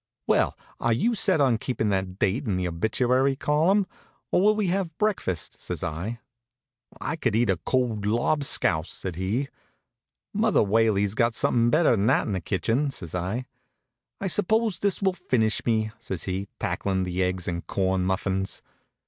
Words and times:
"Well, 0.25 0.57
are 0.79 0.93
you 0.93 1.13
set 1.13 1.39
on 1.39 1.59
keepin' 1.59 1.89
that 1.89 2.17
date 2.17 2.47
in 2.47 2.57
the 2.57 2.67
obituary 2.67 3.35
column, 3.35 3.85
or 4.31 4.41
will 4.41 4.55
we 4.55 4.65
have 4.65 4.97
breakfast?" 4.97 5.61
says 5.61 5.83
I. 5.83 6.19
"I 6.99 7.15
could 7.15 7.35
eat 7.35 7.51
cold 7.65 8.07
lobscouse," 8.07 8.91
says 8.91 9.13
he. 9.13 9.49
"Mother 10.33 10.63
Whaley's 10.63 11.13
got 11.13 11.35
somethin' 11.35 11.69
better'n 11.69 12.07
that 12.07 12.25
in 12.25 12.31
the 12.33 12.41
kitchen," 12.41 12.89
says 12.89 13.13
I. 13.13 13.45
"I 14.19 14.25
suppose 14.25 14.79
this 14.79 15.03
will 15.03 15.13
finish 15.13 15.63
me," 15.67 15.91
says 15.99 16.23
he, 16.23 16.47
tacklin' 16.59 17.03
the 17.03 17.21
eggs 17.21 17.47
and 17.47 17.67
corn 17.67 18.03
muffins. 18.03 18.63